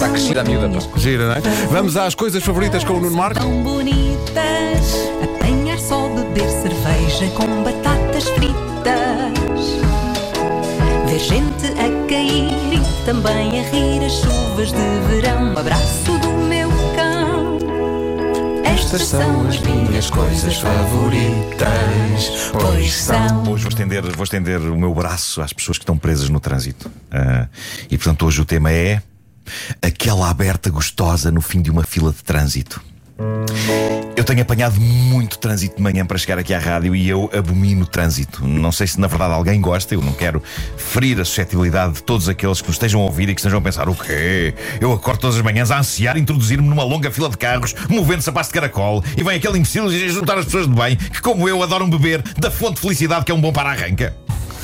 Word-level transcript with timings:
Está 0.00 0.12
crescida 0.12 0.40
a 0.40 0.44
miúda, 0.44 0.66
pá. 0.66 0.98
Gira, 0.98 1.26
não 1.26 1.34
é? 1.34 1.40
Vamos 1.70 1.94
às 1.94 2.14
coisas 2.14 2.42
favoritas 2.42 2.82
com 2.82 2.94
o 2.94 3.00
Nuno 3.00 3.14
Marco. 3.14 3.38
Tão 3.38 3.62
bonitas, 3.62 4.94
apanhar 5.22 5.78
só 5.78 6.08
beber 6.08 6.48
cerveja 6.48 7.30
com 7.36 7.62
batatas 7.62 8.24
fritas. 8.30 8.56
Ver 11.06 11.18
gente 11.18 11.66
a 11.66 12.08
cair 12.08 12.72
e 12.72 13.04
também 13.04 13.60
a 13.60 13.62
rir 13.68 14.02
as 14.02 14.12
chuvas 14.12 14.72
de 14.72 14.78
verão. 15.10 15.52
Um 15.52 15.58
abraço 15.58 16.18
do 16.18 16.32
meu 16.48 16.70
cão. 16.96 17.58
Estas 18.64 19.02
são 19.02 19.48
as 19.48 19.60
minhas 19.60 20.08
coisas 20.08 20.56
favoritas, 20.56 22.48
pois 22.52 22.90
são. 22.94 23.42
Hoje 23.52 23.64
vou 23.64 23.68
estender, 23.68 24.02
vou 24.16 24.24
estender 24.24 24.60
o 24.62 24.78
meu 24.78 24.94
braço 24.94 25.42
às 25.42 25.52
pessoas 25.52 25.76
que 25.76 25.82
estão 25.82 25.98
presas 25.98 26.30
no 26.30 26.40
trânsito. 26.40 26.90
Ah, 27.10 27.48
e 27.90 27.98
portanto, 27.98 28.24
hoje 28.24 28.40
o 28.40 28.46
tema 28.46 28.72
é 28.72 29.02
aquela 29.82 30.30
aberta 30.30 30.70
gostosa 30.70 31.30
no 31.30 31.40
fim 31.40 31.62
de 31.62 31.70
uma 31.70 31.82
fila 31.82 32.12
de 32.12 32.22
trânsito. 32.22 32.80
Eu 34.16 34.24
tenho 34.24 34.42
apanhado 34.42 34.80
muito 34.80 35.38
trânsito 35.38 35.76
de 35.76 35.82
manhã 35.82 36.04
para 36.06 36.16
chegar 36.16 36.38
aqui 36.38 36.52
à 36.54 36.58
rádio 36.58 36.94
e 36.94 37.08
eu 37.08 37.30
abomino 37.34 37.86
trânsito. 37.86 38.46
Não 38.46 38.72
sei 38.72 38.86
se 38.86 38.98
na 38.98 39.06
verdade 39.06 39.34
alguém 39.34 39.60
gosta, 39.60 39.94
eu 39.94 40.00
não 40.00 40.12
quero 40.12 40.42
ferir 40.76 41.20
a 41.20 41.24
suscetibilidade 41.24 41.94
de 41.94 42.02
todos 42.02 42.28
aqueles 42.28 42.60
que 42.60 42.68
nos 42.68 42.76
estejam 42.76 43.00
a 43.02 43.04
ouvir 43.04 43.28
e 43.28 43.34
que 43.34 43.40
estejam 43.40 43.58
a 43.58 43.62
pensar: 43.62 43.88
o 43.88 43.94
quê? 43.94 44.54
Eu 44.80 44.92
acordo 44.92 45.20
todas 45.20 45.36
as 45.36 45.42
manhãs 45.42 45.70
a 45.70 45.78
ansiar 45.78 46.16
introduzir-me 46.16 46.68
numa 46.68 46.84
longa 46.84 47.10
fila 47.10 47.28
de 47.28 47.36
carros, 47.36 47.74
movendo-se 47.88 48.28
a 48.28 48.32
passo 48.32 48.50
de 48.50 48.54
caracol, 48.54 49.04
e 49.16 49.22
vem 49.22 49.36
aquele 49.36 49.58
imbecil 49.58 49.86
a 49.86 49.90
juntar 49.90 50.38
as 50.38 50.46
pessoas 50.46 50.66
de 50.66 50.74
bem 50.74 50.96
que, 50.96 51.20
como 51.20 51.48
eu, 51.48 51.62
adoram 51.62 51.88
beber 51.88 52.22
da 52.38 52.50
fonte 52.50 52.76
de 52.76 52.80
felicidade 52.80 53.24
que 53.24 53.32
é 53.32 53.34
um 53.34 53.40
bom 53.40 53.52
para-arranca. 53.52 54.14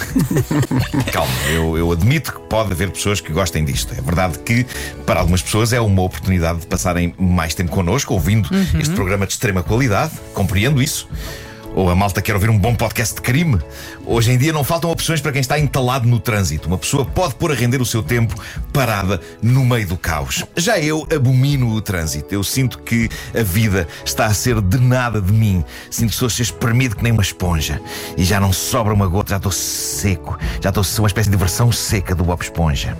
Calma, 1.13 1.33
eu, 1.53 1.77
eu 1.79 1.93
admito 1.93 2.33
que 2.33 2.41
pode 2.41 2.73
haver 2.73 2.91
pessoas 2.91 3.21
que 3.21 3.33
gostem 3.33 3.65
disto. 3.65 3.95
É 3.97 4.01
verdade 4.01 4.39
que, 4.39 4.67
para 5.05 5.21
algumas 5.21 5.43
pessoas, 5.43 5.73
é 5.73 5.81
uma 5.81 6.03
oportunidade 6.03 6.61
de 6.61 6.67
passarem 6.67 7.15
mais 7.19 7.55
tempo 7.55 7.71
connosco, 7.71 8.15
ouvindo 8.15 8.49
este 8.79 8.95
programa 8.95 9.27
de 9.27 9.33
extrema 9.33 9.63
qualidade. 9.63 10.13
Compreendo 10.35 10.83
isso. 10.83 11.09
Ou 11.77 11.91
a 11.91 11.95
malta 11.95 12.23
quer 12.23 12.32
ouvir 12.32 12.49
um 12.49 12.59
bom 12.59 12.74
podcast 12.74 13.16
de 13.16 13.21
crime. 13.21 13.60
Hoje 14.07 14.32
em 14.32 14.38
dia 14.38 14.51
não 14.51 14.65
faltam 14.65 14.91
opções 14.91 15.21
para 15.21 15.30
quem 15.30 15.43
está 15.43 15.59
entalado 15.59 16.09
no 16.09 16.19
trânsito. 16.19 16.69
Uma 16.69 16.79
pessoa 16.79 17.05
pode 17.05 17.35
pôr 17.35 17.52
a 17.52 17.55
render 17.55 17.82
o 17.82 17.85
seu 17.85 18.02
tempo 18.02 18.35
parada 18.73 19.21
no 19.43 19.63
meio 19.63 19.87
do 19.87 19.99
caos. 19.99 20.43
Já 20.57 20.79
eu 20.79 21.07
abomino 21.15 21.69
o 21.69 21.82
trânsito. 21.82 22.35
Eu 22.35 22.43
sinto 22.43 22.79
que 22.79 23.10
a 23.38 23.43
vida 23.43 23.87
está 24.02 24.24
a 24.24 24.32
ser 24.32 24.59
denada 24.63 25.21
de 25.21 25.30
mim. 25.30 25.63
Sinto 25.91 26.16
que 26.16 26.30
ser 26.30 26.43
espremido 26.43 26.97
que 26.97 27.02
nem 27.02 27.13
uma 27.13 27.23
esponja. 27.23 27.79
E 28.16 28.24
já 28.24 28.41
não 28.41 28.54
sobra 28.54 28.95
uma 28.95 29.07
gota, 29.07 29.32
já 29.32 29.37
estou 29.37 29.52
seco. 29.52 30.38
Já 30.63 30.71
estou 30.71 30.82
uma 31.01 31.09
espécie 31.09 31.29
de 31.29 31.37
versão 31.37 31.71
seca 31.71 32.15
do 32.15 32.24
Bob 32.24 32.41
Esponja. 32.41 32.97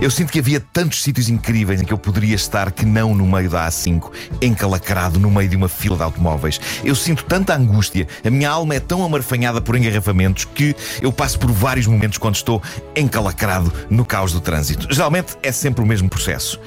Eu 0.00 0.10
sinto 0.10 0.32
que 0.32 0.38
havia 0.38 0.60
tantos 0.60 1.02
sítios 1.02 1.28
incríveis 1.28 1.80
em 1.80 1.84
que 1.84 1.92
eu 1.92 1.98
poderia 1.98 2.34
estar 2.34 2.70
que 2.72 2.84
não 2.84 3.14
no 3.14 3.26
meio 3.26 3.48
da 3.48 3.66
A5, 3.68 4.10
encalacrado 4.42 5.18
no 5.18 5.30
meio 5.30 5.48
de 5.48 5.56
uma 5.56 5.68
fila 5.68 5.96
de 5.96 6.02
automóveis. 6.02 6.60
Eu 6.84 6.94
sinto 6.94 7.24
tanta 7.24 7.54
angústia, 7.54 8.06
a 8.24 8.30
minha 8.30 8.50
alma 8.50 8.74
é 8.74 8.80
tão 8.80 9.04
amarfanhada 9.04 9.60
por 9.60 9.76
engarrafamentos 9.76 10.44
que 10.44 10.74
eu 11.00 11.12
passo 11.12 11.38
por 11.38 11.50
vários 11.50 11.86
momentos 11.86 12.18
quando 12.18 12.34
estou 12.34 12.62
encalacrado 12.94 13.72
no 13.88 14.04
caos 14.04 14.32
do 14.32 14.40
trânsito. 14.40 14.92
Geralmente 14.92 15.36
é 15.42 15.52
sempre 15.52 15.82
o 15.82 15.86
mesmo 15.86 16.08
processo. 16.08 16.60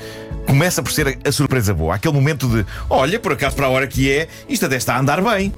Começa 0.48 0.82
por 0.82 0.92
ser 0.92 1.20
a 1.26 1.32
surpresa 1.32 1.74
boa, 1.74 1.96
aquele 1.96 2.14
momento 2.14 2.48
de 2.48 2.66
olha, 2.90 3.20
por 3.20 3.34
acaso 3.34 3.56
para 3.56 3.66
a 3.66 3.70
hora 3.70 3.86
que 3.86 4.10
é, 4.10 4.30
isto 4.48 4.66
até 4.66 4.78
está 4.78 4.96
a 4.96 5.00
andar 5.00 5.22
bem. 5.22 5.52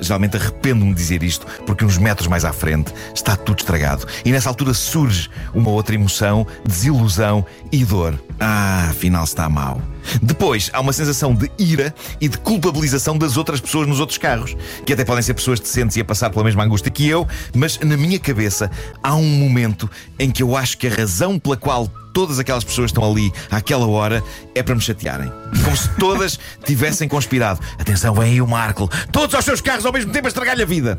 Geralmente 0.00 0.36
arrependo-me 0.36 0.92
de 0.92 0.96
dizer 0.96 1.22
isto, 1.22 1.46
porque 1.66 1.84
uns 1.84 1.98
metros 1.98 2.28
mais 2.28 2.44
à 2.44 2.52
frente 2.52 2.92
está 3.14 3.36
tudo 3.36 3.58
estragado. 3.58 4.06
E 4.24 4.32
nessa 4.32 4.48
altura 4.48 4.74
surge 4.74 5.30
uma 5.54 5.70
outra 5.70 5.94
emoção, 5.94 6.46
desilusão 6.66 7.44
e 7.72 7.84
dor. 7.84 8.18
Ah, 8.38 8.88
afinal 8.90 9.24
está 9.24 9.48
mal. 9.48 9.80
Depois 10.22 10.70
há 10.72 10.80
uma 10.80 10.92
sensação 10.92 11.34
de 11.34 11.50
ira 11.58 11.94
e 12.20 12.28
de 12.28 12.38
culpabilização 12.38 13.16
das 13.16 13.36
outras 13.36 13.60
pessoas 13.60 13.86
nos 13.86 14.00
outros 14.00 14.18
carros, 14.18 14.56
que 14.84 14.92
até 14.92 15.04
podem 15.04 15.22
ser 15.22 15.34
pessoas 15.34 15.60
decentes 15.60 15.96
e 15.96 16.00
a 16.00 16.04
passar 16.04 16.30
pela 16.30 16.44
mesma 16.44 16.64
angústia 16.64 16.90
que 16.90 17.08
eu, 17.08 17.26
mas 17.54 17.78
na 17.80 17.96
minha 17.96 18.18
cabeça 18.18 18.70
há 19.02 19.14
um 19.14 19.28
momento 19.28 19.90
em 20.18 20.30
que 20.30 20.42
eu 20.42 20.56
acho 20.56 20.78
que 20.78 20.86
a 20.86 20.90
razão 20.90 21.38
pela 21.38 21.56
qual 21.56 21.90
todas 22.16 22.38
aquelas 22.38 22.64
pessoas 22.64 22.90
estão 22.90 23.04
ali 23.04 23.30
àquela 23.50 23.86
hora 23.86 24.24
é 24.54 24.62
para 24.62 24.74
me 24.74 24.80
chatearem. 24.80 25.30
Como 25.62 25.76
se 25.76 25.88
todas 25.98 26.38
tivessem 26.64 27.06
conspirado. 27.06 27.60
Atenção, 27.78 28.14
vem 28.14 28.32
aí 28.32 28.40
o 28.40 28.46
Marco. 28.46 28.90
Todos 29.12 29.34
aos 29.34 29.44
seus 29.44 29.60
carros 29.60 29.84
ao 29.84 29.92
mesmo 29.92 30.10
tempo 30.12 30.26
a 30.26 30.28
estragar-lhe 30.28 30.62
a 30.62 30.66
vida. 30.66 30.98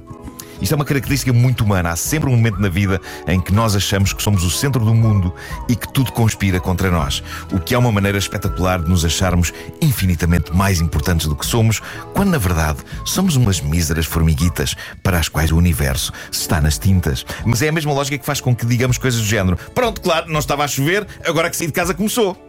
Isto 0.61 0.73
é 0.73 0.75
uma 0.75 0.85
característica 0.85 1.31
muito 1.31 1.63
humana. 1.63 1.91
Há 1.91 1.95
sempre 1.95 2.29
um 2.29 2.35
momento 2.35 2.59
na 2.59 2.69
vida 2.69 2.99
em 3.27 3.39
que 3.39 3.53
nós 3.53 3.75
achamos 3.75 4.13
que 4.13 4.21
somos 4.21 4.43
o 4.43 4.49
centro 4.49 4.83
do 4.83 4.93
mundo 4.93 5.33
e 5.69 5.75
que 5.75 5.91
tudo 5.91 6.11
conspira 6.11 6.59
contra 6.59 6.89
nós. 6.89 7.23
O 7.51 7.59
que 7.59 7.73
é 7.73 7.77
uma 7.77 7.91
maneira 7.91 8.17
espetacular 8.17 8.81
de 8.81 8.89
nos 8.89 9.05
acharmos 9.05 9.53
infinitamente 9.81 10.55
mais 10.55 10.81
importantes 10.81 11.27
do 11.27 11.35
que 11.35 11.45
somos, 11.45 11.81
quando 12.13 12.29
na 12.29 12.37
verdade 12.37 12.79
somos 13.05 13.35
umas 13.35 13.61
míseras 13.61 14.05
formiguitas 14.05 14.75
para 15.03 15.19
as 15.19 15.29
quais 15.29 15.51
o 15.51 15.57
universo 15.57 16.11
está 16.31 16.59
nas 16.61 16.77
tintas. 16.77 17.25
Mas 17.45 17.61
é 17.61 17.69
a 17.69 17.71
mesma 17.71 17.93
lógica 17.93 18.17
que 18.17 18.25
faz 18.25 18.41
com 18.41 18.55
que 18.55 18.65
digamos 18.65 18.97
coisas 18.97 19.19
do 19.19 19.25
género: 19.25 19.57
Pronto, 19.73 20.01
claro, 20.01 20.31
não 20.31 20.39
estava 20.39 20.63
a 20.63 20.67
chover, 20.67 21.05
agora 21.25 21.49
que 21.49 21.57
saí 21.57 21.67
de 21.67 21.73
casa 21.73 21.93
começou. 21.93 22.46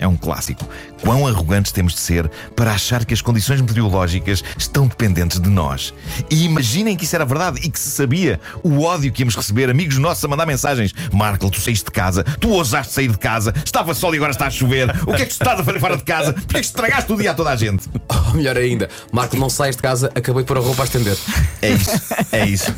É 0.00 0.06
um 0.06 0.16
clássico. 0.16 0.68
Quão 1.02 1.26
arrogantes 1.26 1.72
temos 1.72 1.94
de 1.94 2.00
ser 2.00 2.30
para 2.54 2.72
achar 2.72 3.04
que 3.04 3.14
as 3.14 3.20
condições 3.20 3.60
meteorológicas 3.60 4.42
estão 4.56 4.86
dependentes 4.86 5.40
de 5.40 5.48
nós. 5.48 5.92
E 6.30 6.44
imaginem 6.44 6.96
que 6.96 7.04
isso 7.04 7.16
era 7.16 7.24
verdade 7.24 7.60
e 7.62 7.70
que 7.70 7.78
se 7.78 7.90
sabia 7.90 8.40
o 8.62 8.82
ódio 8.82 9.12
que 9.12 9.22
íamos 9.22 9.36
receber, 9.36 9.70
amigos 9.70 9.96
nossos 9.98 10.24
a 10.24 10.28
mandar 10.28 10.46
mensagens. 10.46 10.92
Marco, 11.12 11.50
tu 11.50 11.60
saíste 11.60 11.86
de 11.86 11.90
casa, 11.90 12.24
tu 12.24 12.50
ousaste 12.50 12.92
sair 12.92 13.08
de 13.08 13.18
casa, 13.18 13.52
estava 13.64 13.94
sol 13.94 14.14
e 14.14 14.16
agora 14.16 14.32
está 14.32 14.46
a 14.46 14.50
chover. 14.50 14.90
O 15.06 15.14
que 15.14 15.22
é 15.22 15.26
que 15.26 15.34
tu 15.34 15.42
estás 15.42 15.60
a 15.60 15.64
fazer 15.64 15.80
fora 15.80 15.96
de 15.96 16.04
casa? 16.04 16.32
Porquê 16.32 16.58
é 16.58 16.60
que 16.60 16.66
estragaste 16.66 17.12
o 17.12 17.16
dia 17.16 17.32
a 17.32 17.34
toda 17.34 17.50
a 17.50 17.56
gente? 17.56 17.88
Ou 18.08 18.34
melhor 18.34 18.56
ainda, 18.56 18.88
Marco, 19.12 19.36
não 19.36 19.50
sais 19.50 19.76
de 19.76 19.82
casa, 19.82 20.10
acabei 20.14 20.44
por 20.44 20.56
a 20.56 20.60
roupa 20.60 20.82
a 20.82 20.84
estender. 20.84 21.16
É 21.60 21.70
isso, 21.70 21.90
é 22.32 22.46
isso. 22.46 22.74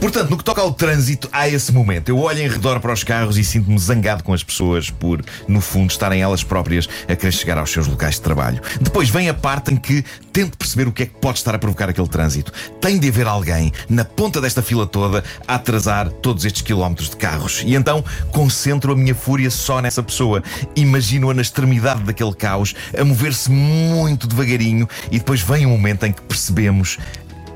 Portanto, 0.00 0.30
no 0.30 0.38
que 0.38 0.44
toca 0.44 0.62
ao 0.62 0.72
trânsito, 0.72 1.28
há 1.30 1.46
esse 1.46 1.70
momento. 1.72 2.08
Eu 2.08 2.18
olho 2.18 2.38
em 2.38 2.48
redor 2.48 2.80
para 2.80 2.90
os 2.90 3.04
carros 3.04 3.36
e 3.36 3.44
sinto-me 3.44 3.78
zangado 3.78 4.24
com 4.24 4.32
as 4.32 4.42
pessoas 4.42 4.88
por, 4.88 5.22
no 5.46 5.60
fundo, 5.60 5.90
estarem 5.90 6.22
elas 6.22 6.42
próprias 6.42 6.88
a 7.06 7.14
querer 7.14 7.32
chegar 7.32 7.58
aos 7.58 7.70
seus 7.70 7.86
locais 7.86 8.14
de 8.14 8.22
trabalho. 8.22 8.62
Depois 8.80 9.10
vem 9.10 9.28
a 9.28 9.34
parte 9.34 9.74
em 9.74 9.76
que 9.76 10.02
tento 10.32 10.56
perceber 10.56 10.88
o 10.88 10.92
que 10.92 11.02
é 11.02 11.06
que 11.06 11.18
pode 11.20 11.36
estar 11.36 11.54
a 11.54 11.58
provocar 11.58 11.90
aquele 11.90 12.08
trânsito. 12.08 12.50
Tem 12.80 12.98
de 12.98 13.08
haver 13.08 13.26
alguém 13.26 13.70
na 13.90 14.02
ponta 14.02 14.40
desta 14.40 14.62
fila 14.62 14.86
toda 14.86 15.22
a 15.46 15.56
atrasar 15.56 16.10
todos 16.10 16.46
estes 16.46 16.62
quilómetros 16.62 17.10
de 17.10 17.16
carros. 17.16 17.62
E 17.66 17.74
então 17.74 18.02
concentro 18.32 18.92
a 18.92 18.96
minha 18.96 19.14
fúria 19.14 19.50
só 19.50 19.82
nessa 19.82 20.02
pessoa. 20.02 20.42
Imagino-a 20.74 21.34
na 21.34 21.42
extremidade 21.42 22.04
daquele 22.04 22.34
caos, 22.34 22.74
a 22.98 23.04
mover-se 23.04 23.50
muito 23.50 24.26
devagarinho, 24.26 24.88
e 25.10 25.18
depois 25.18 25.42
vem 25.42 25.66
um 25.66 25.70
momento 25.70 26.06
em 26.06 26.12
que 26.12 26.22
percebemos 26.22 26.96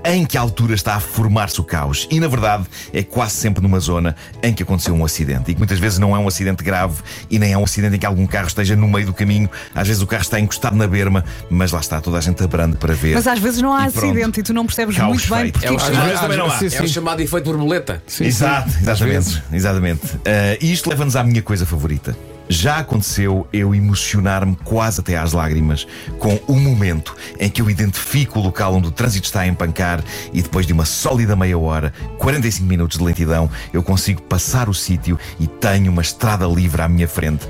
em 0.05 0.25
que 0.25 0.37
altura 0.37 0.75
está 0.75 0.95
a 0.97 1.01
formar-se 1.01 1.61
o 1.61 1.65
caos. 1.65 2.07
E 2.11 2.21
na 2.21 2.29
verdade 2.29 2.65
é 2.93 3.03
quase 3.03 3.35
sempre 3.35 3.63
numa 3.63 3.81
zona 3.81 4.15
em 4.43 4.53
que 4.53 4.63
aconteceu 4.63 4.95
um 4.95 5.05
acidente. 5.05 5.51
E 5.51 5.55
que 5.55 5.59
muitas 5.61 5.79
vezes 5.79 5.99
não 5.99 6.15
é 6.15 6.19
um 6.19 6.29
acidente 6.29 6.63
grave 6.63 7.03
e 7.31 7.39
nem 7.39 7.53
é 7.53 7.59
um 7.59 7.65
acidente 7.65 7.97
em 7.97 7.99
que 7.99 8.07
algum 8.07 8.27
carro 8.27 8.49
esteja 8.49 8.77
no 8.77 8.89
meio 8.89 9.07
do 9.07 9.15
caminho. 9.15 9.49
Às 9.75 9.89
vezes 9.89 10.03
o 10.03 10.07
carro 10.07 10.23
está 10.23 10.39
encostado 10.39 10.77
na 10.77 10.87
berma, 10.87 11.25
mas 11.51 11.73
lá 11.73 11.81
está 11.81 12.01
toda 12.01 12.19
a 12.19 12.21
gente 12.21 12.43
abrando 12.43 12.77
para 12.77 12.95
ver. 12.95 13.15
Mas 13.15 13.27
às 13.27 13.39
vezes 13.39 13.61
não 13.63 13.75
há 13.75 13.85
E 13.85 13.87
acidente 13.87 14.41
e 14.41 14.43
tu 14.43 14.53
não 14.53 14.67
percebes 14.67 14.97
Caos 14.97 15.09
muito 15.09 15.35
bem 15.35 15.51
porque 15.51 15.67
É 15.67 15.73
o 15.73 15.77
Às 15.77 15.87
vezes 15.89 16.21
também 16.21 16.37
não 16.39 16.47
há. 16.47 16.59
Sim, 16.59 16.65
É 16.67 16.69
o 16.69 16.71
sim. 16.71 16.89
chamado 16.89 17.21
efeito 17.21 17.45
borboleta. 17.45 18.03
Sim, 18.07 18.25
Exato, 18.25 18.71
sim. 18.71 18.79
Exatamente. 18.83 19.43
exatamente. 19.53 20.01
Ah, 20.27 20.57
e 20.61 20.73
isto 20.73 20.89
leva-nos 20.91 21.17
à 21.17 21.25
minha 21.25 21.43
coisa 21.43 21.65
favorita. 21.67 22.17
Já 22.49 22.79
aconteceu 22.79 23.47
eu 23.53 23.75
emocionar-me 23.75 24.55
quase 24.65 25.01
até 25.01 25.17
às 25.17 25.33
lágrimas 25.33 25.87
com 26.19 26.39
o 26.47 26.55
momento 26.55 27.17
em 27.41 27.49
que 27.49 27.63
eu 27.63 27.71
identifico 27.71 28.39
o 28.39 28.43
local 28.43 28.75
onde 28.75 28.89
o 28.89 28.91
trânsito 28.91 29.27
está 29.27 29.41
a 29.41 29.47
empancar 29.47 30.03
e 30.33 30.43
depois 30.43 30.67
de 30.67 30.73
uma 30.73 30.85
sólida 30.85 31.35
meia 31.35 31.59
hora, 31.59 31.93
45 32.19 32.67
minutos 32.67 32.99
de 32.99 33.05
lentidão, 33.05 33.51
eu 33.73 33.83
consigo 33.83 34.21
passar 34.23 34.69
o 34.69 34.75
sítio 34.75 35.19
e 35.41 35.47
tenho 35.47 35.91
uma 35.91 36.03
estrada 36.03 36.47
livre 36.47 36.83
à 36.83 36.89
minha 36.89 37.09
frente. 37.09 37.49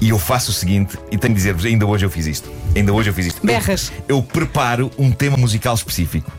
E 0.00 0.10
eu 0.10 0.18
faço 0.18 0.50
o 0.50 0.54
seguinte, 0.54 0.96
e 1.10 1.16
tenho 1.18 1.32
de 1.34 1.38
dizer-vos, 1.38 1.64
ainda 1.64 1.86
hoje 1.86 2.04
eu 2.06 2.10
fiz 2.10 2.26
isto. 2.26 2.50
Ainda 2.74 2.92
hoje 2.92 3.10
eu 3.10 3.14
fiz 3.14 3.26
isto. 3.26 3.38
Eu- 3.42 3.46
Berras. 3.46 3.92
eu 4.06 4.22
preparo 4.22 4.90
um 4.98 5.10
tema 5.10 5.36
musical 5.36 5.74
específico. 5.74 6.30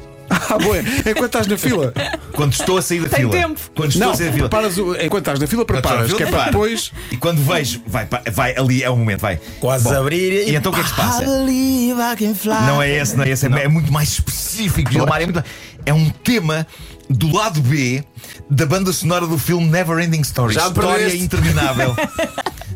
Ah, 0.50 0.57
boa. 0.57 0.78
Enquanto 0.80 1.25
estás 1.25 1.48
na 1.48 1.57
fila. 1.57 1.94
Quando 2.34 2.54
estou 2.54 2.78
a 2.78 2.81
sair 2.81 3.01
da 3.01 3.10
Tem 3.10 3.19
fila. 3.19 3.31
tempo. 3.31 3.60
Quando 3.75 3.89
estou 3.92 4.07
Não, 4.07 4.13
a 4.13 4.18
sair 4.18 4.28
da 4.28 4.34
fila. 4.34 4.50
preparas 4.50 4.78
o- 4.78 4.95
enquanto 4.95 5.18
estás 5.24 5.39
na 5.39 5.48
fila, 5.48 5.66
preparas, 5.66 6.13
que 6.13 6.24
é 6.24 6.25
para 6.28 6.45
depois. 6.45 6.92
E 7.12 7.18
quando 7.18 7.42
vejo, 7.44 7.81
vai, 7.88 8.06
pá, 8.06 8.22
vai 8.31 8.56
ali 8.57 8.84
é 8.84 8.89
o 8.89 8.95
momento, 8.95 9.22
vai. 9.22 9.39
Quase 9.60 9.84
Bom, 9.86 9.94
abrir 9.95 10.48
E 10.48 10.56
então 10.56 10.72
o 10.72 10.75
que 10.75 10.81
é 10.81 10.84
que 10.84 10.89
se 10.89 10.95
passa? 10.95 11.22
believe 11.25 12.00
I 12.01 12.16
can 12.16 12.36
fly. 12.36 12.66
Não 12.68 12.81
é 12.81 12.89
esse, 12.92 13.16
não 13.16 13.24
é 13.24 13.30
esse, 13.30 13.45
é, 13.48 13.63
é 13.63 13.68
muito 13.68 13.92
mais 13.92 14.10
específico, 14.10 14.92
Gilmar. 14.92 15.22
É, 15.22 15.25
muito- 15.25 15.44
é 15.86 15.94
um 15.94 16.10
tema 16.10 16.66
do 17.10 17.33
lado 17.33 17.62
B 17.62 18.04
da 18.50 18.66
banda 18.66 18.92
sonora 18.94 19.25
do 19.25 19.38
filme 19.38 19.68
Never 19.68 20.00
Ending 20.00 20.22
Story. 20.22 20.54
Já 20.54 20.68
História 20.68 20.92
perdeste. 20.98 21.18
interminável. 21.24 21.95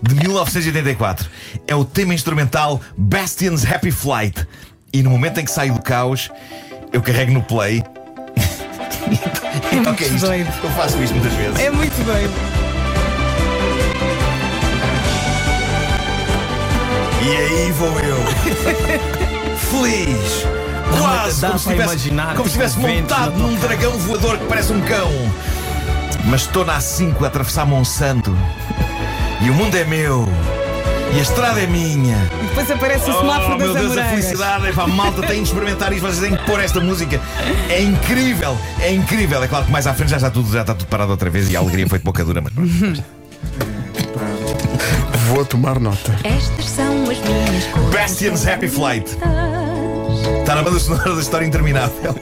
De 0.02 0.16
1984. 0.16 1.30
É 1.68 1.76
o 1.76 1.86
tema 1.86 2.14
instrumental 2.14 2.82
Bastian's 2.98 3.66
Happy 3.66 3.92
Flight. 3.92 4.48
E 4.94 5.02
no 5.04 5.10
momento 5.12 5.40
em 5.40 5.46
que 5.46 5.52
saio 5.52 5.74
do 5.74 5.82
caos, 5.82 6.30
eu 6.92 7.02
carrego 7.02 7.32
no 7.34 7.42
play. 7.44 7.84
É 9.72 9.76
Então, 9.76 9.94
é 9.94 9.98
muito 9.98 10.04
isto? 10.04 10.26
doido. 10.26 10.52
Eu 10.64 10.70
faço 10.72 11.02
isto 11.02 11.14
muitas 11.16 11.34
vezes. 11.34 11.60
É 11.60 11.70
muito 11.70 12.06
doido. 12.06 12.34
E 17.24 17.36
aí 17.38 17.72
vou 17.74 18.00
eu. 18.00 18.18
Feliz. 19.58 20.46
Quase 21.00 21.46
como 21.46 21.60
se 21.60 21.70
tivesse, 21.70 22.10
como 22.10 22.36
se 22.36 22.42
estivesse 22.48 22.80
ventos 22.80 23.18
montado 23.18 23.38
num 23.38 23.56
dragão 23.56 23.92
voador 23.94 24.38
que 24.38 24.46
parece 24.46 24.74
um 24.74 24.82
cão. 24.82 25.10
Mas 26.26 26.42
estou 26.42 26.66
na 26.66 26.78
A5 26.78 27.24
a 27.24 27.28
atravessar 27.28 27.66
Monsanto. 27.66 28.36
E 29.42 29.50
o 29.50 29.54
mundo 29.54 29.76
é 29.76 29.86
meu. 29.86 30.28
E 31.14 31.20
a 31.20 31.22
estrada 31.22 31.60
é 31.62 31.68
minha. 31.68 32.16
Depois 32.50 32.72
aparece 32.72 33.10
o 33.10 33.20
semáforo 33.20 33.56
Oh, 33.56 33.58
das 33.58 33.68
meu 33.68 33.74
Deus, 33.74 33.86
a 33.98 34.02
Amoreiras. 34.02 34.10
felicidade. 34.12 34.68
Epá, 34.70 34.88
malta 34.88 35.22
tem 35.28 35.44
de 35.44 35.50
experimentar 35.50 35.92
isto. 35.92 36.02
Vocês 36.06 36.20
têm 36.20 36.38
que 36.38 36.46
pôr 36.46 36.60
esta 36.62 36.80
música. 36.80 37.20
É 37.70 37.82
incrível, 37.82 38.58
é 38.80 38.94
incrível. 38.94 39.44
É 39.44 39.48
claro 39.48 39.66
que 39.66 39.72
mais 39.72 39.86
à 39.88 39.94
frente 39.94 40.10
já 40.10 40.18
está 40.18 40.30
tudo, 40.30 40.52
já 40.52 40.62
está 40.62 40.74
tudo 40.74 40.88
parado 40.88 41.12
outra 41.12 41.30
vez 41.30 41.50
e 41.52 41.56
a 41.56 41.60
alegria 41.60 41.88
foi 41.88 42.00
de 42.00 42.06
boca 42.06 42.24
dura, 42.24 42.42
mas 42.42 42.54
pronto. 42.54 43.04
Vou 45.28 45.46
tomar 45.46 45.80
nota. 45.80 46.16
Estas 46.24 46.66
são 46.66 47.04
as 47.10 47.18
minhas 47.20 47.66
cores. 47.72 47.90
Bastian's 47.94 48.48
Happy 48.48 48.68
Flight. 48.68 49.18
Está 50.40 50.56
na 50.56 50.64
banda 50.64 50.80
sonora 50.80 51.16
da 51.16 51.22
história 51.22 51.46
interminável. 51.46 52.16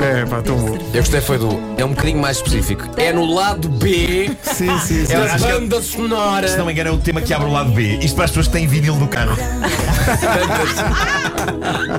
É, 0.00 0.24
pá, 0.24 0.40
tão 0.40 0.56
bom. 0.56 0.76
Eu 0.94 1.00
gostei 1.02 1.20
foi 1.20 1.36
do. 1.38 1.60
É 1.76 1.84
um 1.84 1.90
bocadinho 1.90 2.18
mais 2.20 2.38
específico. 2.38 2.84
É 2.96 3.12
no 3.12 3.26
lado 3.34 3.68
B 3.68 4.30
Sim, 4.42 4.78
sim, 4.78 5.04
sim. 5.04 5.12
Eu 5.12 5.24
da 5.26 5.34
acho 5.34 5.44
que- 5.46 5.52
banda 5.52 5.82
sonora. 5.82 6.48
Se 6.48 6.56
não 6.56 6.64
me 6.66 6.72
engano, 6.72 6.88
é 6.90 6.92
o 6.92 6.98
tema 6.98 7.20
que 7.20 7.34
abre 7.34 7.46
o 7.46 7.52
lado 7.52 7.70
B. 7.72 7.98
Isto 7.98 8.14
para 8.16 8.24
as 8.24 8.30
pessoas 8.30 8.46
que 8.46 8.52
têm 8.54 8.66
vinil 8.66 8.94
no 8.96 9.06
carro. 9.08 9.36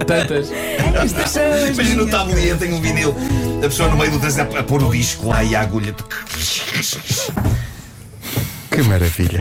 Tantas. 0.05 0.51
Estas 0.51 1.29
são 1.29 1.43
as 1.53 1.69
Imagina 1.69 2.03
o 2.03 2.07
tabuleiro, 2.07 2.57
tem 2.57 2.73
um 2.73 2.81
vinil. 2.81 3.15
A 3.59 3.61
pessoa 3.67 3.89
no 3.89 3.97
meio 3.97 4.11
do 4.11 4.19
trânsito 4.19 4.55
a, 4.55 4.59
a 4.59 4.63
pôr 4.63 4.81
o 4.83 4.89
disco 4.91 5.27
lá 5.27 5.43
e 5.43 5.55
a 5.55 5.61
agulha. 5.61 5.93
Que 8.71 8.81
maravilha. 8.83 9.39